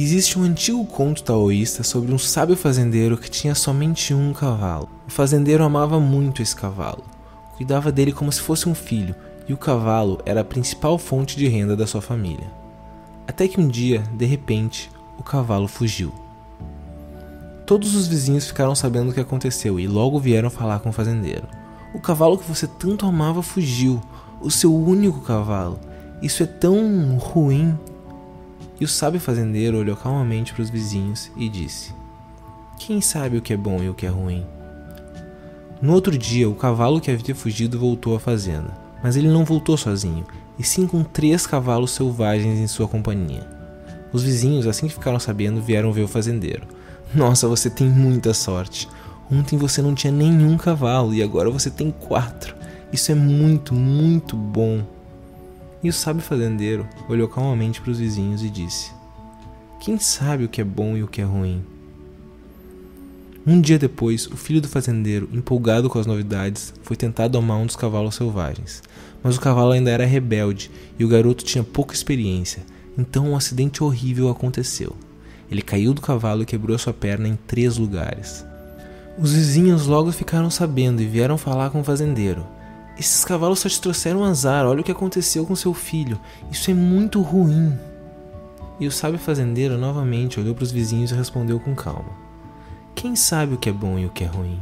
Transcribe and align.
Existe 0.00 0.38
um 0.38 0.44
antigo 0.44 0.84
conto 0.86 1.24
taoísta 1.24 1.82
sobre 1.82 2.14
um 2.14 2.18
sábio 2.18 2.56
fazendeiro 2.56 3.18
que 3.18 3.28
tinha 3.28 3.52
somente 3.52 4.14
um 4.14 4.32
cavalo. 4.32 4.88
O 5.08 5.10
fazendeiro 5.10 5.64
amava 5.64 5.98
muito 5.98 6.40
esse 6.40 6.54
cavalo, 6.54 7.02
cuidava 7.56 7.90
dele 7.90 8.12
como 8.12 8.30
se 8.30 8.40
fosse 8.40 8.68
um 8.68 8.76
filho, 8.76 9.12
e 9.48 9.52
o 9.52 9.56
cavalo 9.56 10.20
era 10.24 10.42
a 10.42 10.44
principal 10.44 10.98
fonte 10.98 11.36
de 11.36 11.48
renda 11.48 11.74
da 11.74 11.84
sua 11.84 12.00
família. 12.00 12.48
Até 13.26 13.48
que 13.48 13.60
um 13.60 13.66
dia, 13.66 14.04
de 14.16 14.24
repente, 14.24 14.88
o 15.18 15.24
cavalo 15.24 15.66
fugiu. 15.66 16.14
Todos 17.66 17.96
os 17.96 18.06
vizinhos 18.06 18.46
ficaram 18.46 18.76
sabendo 18.76 19.10
o 19.10 19.12
que 19.12 19.20
aconteceu 19.20 19.80
e 19.80 19.88
logo 19.88 20.20
vieram 20.20 20.48
falar 20.48 20.78
com 20.78 20.90
o 20.90 20.92
fazendeiro. 20.92 21.48
O 21.92 21.98
cavalo 21.98 22.38
que 22.38 22.48
você 22.48 22.68
tanto 22.68 23.04
amava 23.04 23.42
fugiu, 23.42 24.00
o 24.40 24.48
seu 24.48 24.72
único 24.72 25.22
cavalo. 25.22 25.80
Isso 26.22 26.44
é 26.44 26.46
tão 26.46 27.16
ruim. 27.16 27.76
E 28.80 28.84
o 28.84 28.88
sábio 28.88 29.20
fazendeiro 29.20 29.78
olhou 29.78 29.96
calmamente 29.96 30.52
para 30.52 30.62
os 30.62 30.70
vizinhos 30.70 31.30
e 31.36 31.48
disse: 31.48 31.92
Quem 32.78 33.00
sabe 33.00 33.36
o 33.36 33.42
que 33.42 33.52
é 33.52 33.56
bom 33.56 33.82
e 33.82 33.88
o 33.88 33.94
que 33.94 34.06
é 34.06 34.08
ruim? 34.08 34.46
No 35.80 35.92
outro 35.92 36.16
dia, 36.16 36.48
o 36.48 36.54
cavalo 36.54 37.00
que 37.00 37.10
havia 37.10 37.34
fugido 37.34 37.78
voltou 37.78 38.16
à 38.16 38.20
fazenda, 38.20 38.76
mas 39.02 39.16
ele 39.16 39.28
não 39.28 39.44
voltou 39.44 39.76
sozinho, 39.76 40.24
e 40.58 40.64
sim 40.64 40.86
com 40.86 41.04
três 41.04 41.46
cavalos 41.46 41.92
selvagens 41.92 42.58
em 42.58 42.66
sua 42.66 42.88
companhia. 42.88 43.46
Os 44.12 44.22
vizinhos, 44.22 44.66
assim 44.66 44.88
que 44.88 44.94
ficaram 44.94 45.20
sabendo, 45.20 45.60
vieram 45.60 45.92
ver 45.92 46.02
o 46.02 46.08
fazendeiro. 46.08 46.66
Nossa, 47.14 47.46
você 47.46 47.68
tem 47.70 47.88
muita 47.88 48.34
sorte. 48.34 48.88
Ontem 49.30 49.56
você 49.56 49.82
não 49.82 49.94
tinha 49.94 50.12
nenhum 50.12 50.56
cavalo 50.56 51.14
e 51.14 51.22
agora 51.22 51.50
você 51.50 51.70
tem 51.70 51.90
quatro. 51.90 52.56
Isso 52.92 53.12
é 53.12 53.14
muito, 53.14 53.74
muito 53.74 54.34
bom. 54.36 54.82
E 55.82 55.88
o 55.88 55.92
sábio 55.92 56.22
fazendeiro 56.22 56.88
olhou 57.08 57.28
calmamente 57.28 57.80
para 57.80 57.90
os 57.90 57.98
vizinhos 57.98 58.42
e 58.42 58.50
disse: 58.50 58.90
Quem 59.80 59.98
sabe 59.98 60.44
o 60.44 60.48
que 60.48 60.60
é 60.60 60.64
bom 60.64 60.96
e 60.96 61.02
o 61.02 61.08
que 61.08 61.20
é 61.20 61.24
ruim? 61.24 61.62
Um 63.46 63.60
dia 63.60 63.78
depois, 63.78 64.26
o 64.26 64.36
filho 64.36 64.60
do 64.60 64.68
fazendeiro, 64.68 65.28
empolgado 65.32 65.88
com 65.88 65.98
as 65.98 66.04
novidades, 66.06 66.74
foi 66.82 66.96
tentar 66.96 67.28
domar 67.28 67.56
um 67.58 67.66
dos 67.66 67.76
cavalos 67.76 68.16
selvagens. 68.16 68.82
Mas 69.22 69.36
o 69.36 69.40
cavalo 69.40 69.72
ainda 69.72 69.90
era 69.90 70.04
rebelde 70.04 70.70
e 70.98 71.04
o 71.04 71.08
garoto 71.08 71.44
tinha 71.44 71.64
pouca 71.64 71.94
experiência, 71.94 72.62
então 72.96 73.30
um 73.30 73.36
acidente 73.36 73.82
horrível 73.82 74.28
aconteceu. 74.28 74.94
Ele 75.50 75.62
caiu 75.62 75.94
do 75.94 76.02
cavalo 76.02 76.42
e 76.42 76.46
quebrou 76.46 76.76
sua 76.76 76.92
perna 76.92 77.26
em 77.26 77.36
três 77.46 77.78
lugares. 77.78 78.44
Os 79.18 79.32
vizinhos 79.32 79.86
logo 79.86 80.12
ficaram 80.12 80.50
sabendo 80.50 81.00
e 81.00 81.06
vieram 81.06 81.38
falar 81.38 81.70
com 81.70 81.80
o 81.80 81.84
fazendeiro. 81.84 82.46
Esses 82.98 83.24
cavalos 83.24 83.60
só 83.60 83.68
te 83.68 83.80
trouxeram 83.80 84.24
azar, 84.24 84.66
olha 84.66 84.80
o 84.80 84.84
que 84.84 84.90
aconteceu 84.90 85.46
com 85.46 85.54
seu 85.54 85.72
filho. 85.72 86.18
Isso 86.50 86.70
é 86.70 86.74
muito 86.74 87.22
ruim. 87.22 87.78
E 88.80 88.86
o 88.88 88.92
sábio 88.92 89.20
fazendeiro 89.20 89.78
novamente 89.78 90.40
olhou 90.40 90.54
para 90.54 90.64
os 90.64 90.72
vizinhos 90.72 91.12
e 91.12 91.14
respondeu 91.14 91.60
com 91.60 91.76
calma: 91.76 92.10
Quem 92.96 93.14
sabe 93.14 93.54
o 93.54 93.58
que 93.58 93.68
é 93.68 93.72
bom 93.72 93.98
e 93.98 94.06
o 94.06 94.10
que 94.10 94.24
é 94.24 94.26
ruim? 94.26 94.60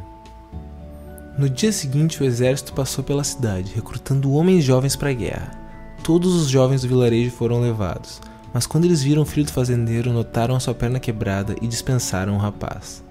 No 1.38 1.48
dia 1.48 1.72
seguinte, 1.72 2.22
o 2.22 2.26
exército 2.26 2.74
passou 2.74 3.02
pela 3.02 3.24
cidade, 3.24 3.72
recrutando 3.74 4.32
homens 4.32 4.64
jovens 4.64 4.96
para 4.96 5.10
a 5.10 5.14
guerra. 5.14 5.58
Todos 6.02 6.34
os 6.34 6.48
jovens 6.48 6.82
do 6.82 6.88
vilarejo 6.88 7.30
foram 7.30 7.60
levados, 7.60 8.20
mas 8.54 8.66
quando 8.66 8.84
eles 8.84 9.02
viram 9.02 9.22
o 9.22 9.26
filho 9.26 9.44
do 9.44 9.52
fazendeiro, 9.52 10.12
notaram 10.12 10.56
a 10.56 10.60
sua 10.60 10.74
perna 10.74 11.00
quebrada 11.00 11.54
e 11.60 11.66
dispensaram 11.66 12.36
o 12.36 12.38
rapaz. 12.38 13.05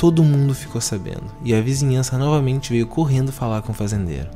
Todo 0.00 0.24
mundo 0.24 0.54
ficou 0.54 0.80
sabendo, 0.80 1.26
e 1.44 1.54
a 1.54 1.60
vizinhança 1.60 2.16
novamente 2.16 2.72
veio 2.72 2.86
correndo 2.86 3.30
falar 3.30 3.60
com 3.60 3.72
o 3.72 3.74
fazendeiro. 3.74 4.30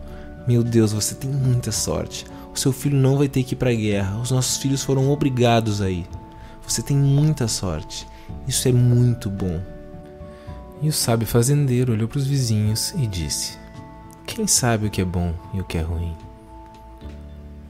Meu 0.46 0.62
Deus, 0.62 0.92
você 0.92 1.14
tem 1.14 1.30
muita 1.30 1.72
sorte. 1.72 2.26
O 2.54 2.58
seu 2.58 2.70
filho 2.70 2.98
não 2.98 3.16
vai 3.16 3.28
ter 3.28 3.42
que 3.44 3.54
ir 3.54 3.56
para 3.56 3.70
a 3.70 3.74
guerra. 3.74 4.20
Os 4.20 4.30
nossos 4.30 4.58
filhos 4.58 4.84
foram 4.84 5.10
obrigados 5.10 5.80
a 5.80 5.88
ir. 5.88 6.06
Você 6.68 6.82
tem 6.82 6.94
muita 6.94 7.48
sorte. 7.48 8.06
Isso 8.46 8.68
é 8.68 8.72
muito 8.72 9.30
bom. 9.30 9.58
E 10.82 10.88
o 10.90 10.92
sábio 10.92 11.26
fazendeiro 11.26 11.94
olhou 11.94 12.08
para 12.08 12.18
os 12.18 12.26
vizinhos 12.26 12.92
e 12.98 13.06
disse: 13.06 13.56
Quem 14.26 14.46
sabe 14.46 14.88
o 14.88 14.90
que 14.90 15.00
é 15.00 15.04
bom 15.06 15.32
e 15.54 15.62
o 15.62 15.64
que 15.64 15.78
é 15.78 15.80
ruim? 15.80 16.14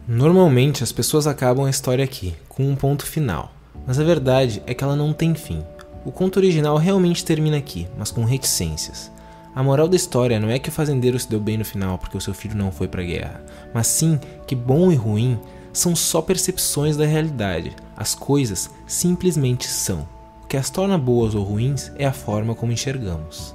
Normalmente 0.09 0.83
as 0.83 0.91
pessoas 0.91 1.28
acabam 1.28 1.65
a 1.65 1.71
história 1.71 2.04
aqui, 2.04 2.34
com 2.49 2.69
um 2.69 2.75
ponto 2.75 3.06
final, 3.06 3.53
mas 3.87 4.00
a 4.00 4.04
verdade 4.04 4.65
é 4.66 4.75
que 4.75 4.83
ela 4.83 4.97
não 4.97 5.12
tem 5.12 5.33
fim. 5.33 5.62
O 6.04 6.12
conto 6.12 6.37
original 6.37 6.76
realmente 6.76 7.25
termina 7.25 7.56
aqui, 7.56 7.88
mas 7.97 8.10
com 8.10 8.25
reticências. 8.25 9.10
A 9.54 9.62
moral 9.62 9.88
da 9.88 9.97
história 9.97 10.38
não 10.38 10.50
é 10.50 10.59
que 10.59 10.69
o 10.69 10.72
fazendeiro 10.72 11.19
se 11.19 11.31
deu 11.31 11.41
bem 11.41 11.56
no 11.56 11.65
final 11.65 11.97
porque 11.97 12.16
o 12.16 12.20
seu 12.20 12.34
filho 12.34 12.56
não 12.56 12.72
foi 12.72 12.88
para 12.88 13.00
a 13.00 13.04
guerra, 13.04 13.44
mas 13.72 13.87
sim 13.87 14.19
que 14.47 14.54
bom 14.54 14.91
e 14.91 14.97
ruim 14.97 15.38
são 15.72 15.94
só 15.97 16.20
percepções 16.20 16.97
da 16.97 17.06
realidade. 17.06 17.72
As 17.97 18.15
coisas 18.15 18.69
simplesmente 18.87 19.66
são. 19.66 20.06
O 20.42 20.47
que 20.47 20.56
as 20.56 20.70
torna 20.70 20.98
boas 20.98 21.34
ou 21.34 21.42
ruins 21.42 21.91
é 21.97 22.04
a 22.04 22.12
forma 22.12 22.54
como 22.54 22.72
enxergamos. 22.72 23.54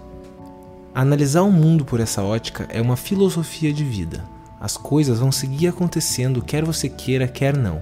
Analisar 0.96 1.44
o 1.44 1.52
mundo 1.52 1.86
por 1.86 2.00
essa 2.00 2.24
ótica 2.24 2.66
é 2.70 2.82
uma 2.82 2.98
filosofia 2.98 3.72
de 3.72 3.84
vida. 3.84 4.26
As 4.60 4.76
coisas 4.76 5.20
vão 5.20 5.32
seguir 5.32 5.68
acontecendo 5.68 6.42
quer 6.42 6.66
você 6.66 6.90
queira, 6.90 7.28
quer 7.28 7.56
não, 7.56 7.82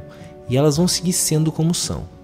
e 0.50 0.58
elas 0.58 0.78
vão 0.78 0.88
seguir 0.88 1.14
sendo 1.14 1.52
como 1.52 1.74
são. 1.74 2.17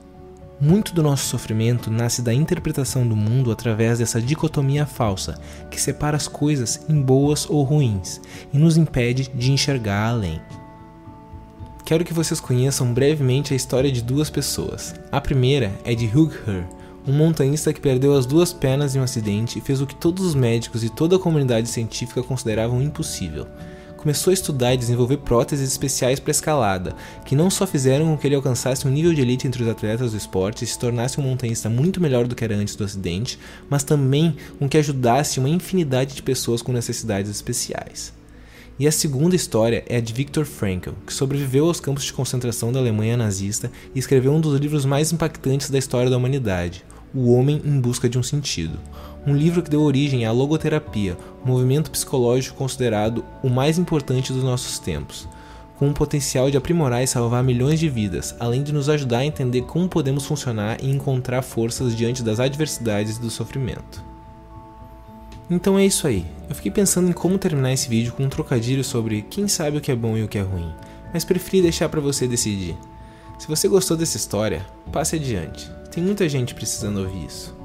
Muito 0.64 0.94
do 0.94 1.04
nosso 1.04 1.26
sofrimento 1.26 1.92
nasce 1.92 2.22
da 2.22 2.34
interpretação 2.34 3.06
do 3.06 3.18
mundo 3.18 3.52
através 3.52 4.00
dessa 4.00 4.22
dicotomia 4.22 4.86
falsa 4.86 5.38
que 5.70 5.80
separa 5.80 6.16
as 6.16 6.26
coisas 6.26 6.86
em 6.88 7.02
boas 7.02 7.50
ou 7.50 7.64
ruins 7.64 8.22
e 8.54 8.58
nos 8.58 8.78
impede 8.78 9.30
de 9.36 9.52
enxergar 9.52 10.08
além. 10.08 10.40
Quero 11.84 12.06
que 12.06 12.14
vocês 12.14 12.40
conheçam 12.40 12.94
brevemente 12.94 13.52
a 13.52 13.58
história 13.58 13.92
de 13.92 14.02
duas 14.02 14.30
pessoas. 14.30 14.96
A 15.12 15.20
primeira 15.20 15.78
é 15.84 15.94
de 15.94 16.06
Hugh 16.06 16.32
Her, 16.48 16.64
um 17.06 17.12
montanhista 17.12 17.74
que 17.74 17.82
perdeu 17.82 18.16
as 18.16 18.26
duas 18.26 18.54
pernas 18.54 18.96
em 18.96 19.02
um 19.02 19.04
acidente 19.04 19.60
e 19.60 19.62
fez 19.62 19.82
o 19.82 19.86
que 19.86 19.96
todos 19.96 20.26
os 20.26 20.34
médicos 20.34 20.82
e 20.82 20.90
toda 20.90 21.18
a 21.18 21.20
comunidade 21.20 21.68
científica 21.68 22.24
consideravam 22.24 22.82
impossível 22.82 23.48
começou 24.04 24.32
a 24.32 24.34
estudar 24.34 24.74
e 24.74 24.78
desenvolver 24.78 25.16
próteses 25.18 25.72
especiais 25.72 26.20
para 26.20 26.32
escalada, 26.32 26.94
que 27.26 27.38
não 27.38 27.50
só 27.50 27.66
fizeram 27.66 28.06
com 28.06 28.18
que 28.18 28.28
ele 28.28 28.36
alcançasse 28.36 28.86
um 28.86 28.92
nível 28.92 29.14
de 29.14 29.22
elite 29.22 29.48
entre 29.48 29.64
os 29.64 29.70
atletas 29.70 30.12
do 30.12 30.18
esporte 30.18 30.66
e 30.66 30.68
se 30.68 30.78
tornasse 30.78 31.22
um 31.22 31.24
montanhista 31.24 31.70
muito 31.70 32.02
melhor 32.02 32.28
do 32.28 32.36
que 32.36 32.44
era 32.44 32.54
antes 32.54 32.76
do 32.76 32.84
acidente, 32.84 33.40
mas 33.70 33.86
também 33.86 34.36
com 34.60 34.68
que 34.68 34.78
ajudasse 34.78 35.40
uma 35.40 35.48
infinidade 35.48 36.16
de 36.16 36.22
pessoas 36.22 36.62
com 36.62 36.74
necessidades 36.74 37.32
especiais. 37.32 38.14
E 38.78 38.86
a 38.86 38.92
segunda 38.92 39.38
história 39.38 39.86
é 39.88 39.96
a 39.96 40.02
de 40.02 40.12
Viktor 40.12 40.44
Frankl, 40.44 40.92
que 41.08 41.14
sobreviveu 41.14 41.68
aos 41.68 41.80
campos 41.80 42.04
de 42.04 42.12
concentração 42.12 42.74
da 42.74 42.80
Alemanha 42.80 43.16
nazista 43.16 43.72
e 43.96 44.00
escreveu 44.00 44.34
um 44.34 44.42
dos 44.42 44.60
livros 44.60 44.84
mais 44.84 45.14
impactantes 45.14 45.70
da 45.70 45.78
história 45.78 46.10
da 46.10 46.18
humanidade, 46.18 46.84
O 47.16 47.32
Homem 47.34 47.62
em 47.64 47.80
Busca 47.80 48.10
de 48.10 48.18
um 48.18 48.24
Sentido, 48.24 48.78
um 49.26 49.36
livro 49.36 49.62
que 49.62 49.70
deu 49.70 49.82
origem 49.82 50.26
à 50.26 50.32
logoterapia, 50.32 51.18
um 51.44 51.50
movimento 51.50 51.90
psicológico 51.90 52.58
considerado 52.58 53.24
o 53.42 53.50
mais 53.50 53.78
importante 53.78 54.34
dos 54.34 54.44
nossos 54.44 54.80
tempos, 54.80 55.28
com 55.78 55.90
o 55.90 55.94
potencial 55.94 56.52
de 56.52 56.58
aprimorar 56.58 57.04
e 57.04 57.08
salvar 57.08 57.44
milhões 57.44 57.80
de 57.80 57.90
vidas, 57.90 58.36
além 58.40 58.64
de 58.64 58.74
nos 58.74 58.90
ajudar 58.90 59.20
a 59.20 59.26
entender 59.26 59.64
como 59.64 59.88
podemos 59.88 60.26
funcionar 60.26 60.78
e 60.82 60.90
encontrar 60.90 61.42
forças 61.42 61.96
diante 61.96 62.24
das 62.24 62.40
adversidades 62.40 63.18
e 63.18 63.22
do 63.22 63.30
sofrimento. 63.30 64.04
Então 65.50 65.78
é 65.78 65.86
isso 65.86 66.08
aí. 66.08 66.26
Eu 66.50 66.56
fiquei 66.56 66.72
pensando 66.72 67.10
em 67.10 67.14
como 67.14 67.38
terminar 67.38 67.74
esse 67.74 67.90
vídeo 67.90 68.14
com 68.14 68.24
um 68.24 68.30
trocadilho 68.30 68.84
sobre 68.84 69.22
quem 69.24 69.48
sabe 69.48 69.78
o 69.78 69.82
que 69.82 69.92
é 69.92 69.96
bom 69.96 70.18
e 70.18 70.24
o 70.24 70.28
que 70.28 70.38
é 70.38 70.42
ruim, 70.42 70.72
mas 71.14 71.26
preferi 71.26 71.62
deixar 71.62 71.90
para 71.90 72.02
você 72.02 72.28
decidir. 72.28 72.78
Se 73.38 73.48
você 73.48 73.68
gostou 73.68 73.98
dessa 73.98 74.18
história, 74.18 74.66
passe 74.92 75.16
adiante. 75.16 75.70
Tem 75.92 76.04
muita 76.04 76.30
gente 76.30 76.56
precisando 76.56 77.02
ouvir 77.02 77.26
isso. 77.26 77.63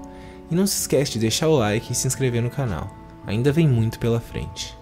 E 0.51 0.55
não 0.55 0.67
se 0.67 0.81
esquece 0.81 1.13
de 1.13 1.19
deixar 1.19 1.49
o 1.49 1.57
like 1.57 1.93
e 1.93 1.95
se 1.95 2.07
inscrever 2.07 2.43
no 2.43 2.51
canal. 2.51 2.91
Ainda 3.27 3.53
vem 3.53 3.69
muito 3.69 3.99
pela 3.99 4.21
frente. 4.21 4.78